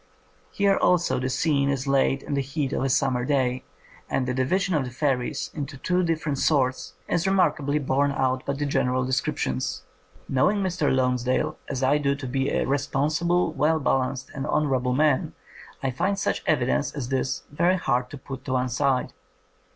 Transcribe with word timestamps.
Here 0.49 0.77
also 0.77 1.19
the 1.19 1.29
scene 1.29 1.69
is 1.69 1.85
laid 1.85 2.23
in 2.23 2.33
the 2.33 2.41
heat 2.41 2.73
of 2.73 2.83
a 2.83 2.89
summer 2.89 3.23
day, 3.23 3.63
and 4.09 4.25
the 4.27 4.33
division 4.33 4.73
of 4.73 4.83
the 4.83 4.89
fairies 4.89 5.51
into 5.53 5.77
two 5.77 6.01
different 6.01 6.39
sorts 6.39 6.93
135 7.05 7.05
THE 7.05 7.51
COMING 7.51 7.81
OF 7.81 7.87
THE 7.87 7.93
FAIRIES 7.93 8.09
is 8.09 8.09
remarkably 8.17 8.17
borne 8.17 8.23
out 8.23 8.45
by 8.47 8.53
the 8.53 8.65
general 8.65 9.05
descriptions. 9.05 9.83
Knowing 10.27 10.57
Mr. 10.57 10.91
Lonsdale 10.91 11.59
as 11.69 11.83
I 11.83 11.99
do 11.99 12.15
to 12.15 12.27
be 12.27 12.49
a 12.49 12.65
responsible, 12.65 13.53
well 13.53 13.79
balanced, 13.79 14.31
and 14.33 14.47
honourable 14.47 14.93
man, 14.93 15.33
I 15.83 15.91
find 15.91 16.17
such 16.17 16.41
evidence 16.47 16.91
as 16.93 17.09
this 17.09 17.43
very 17.51 17.77
hard 17.77 18.09
to 18.09 18.17
put 18.17 18.43
to 18.45 18.53
one 18.53 18.69
side. 18.69 19.13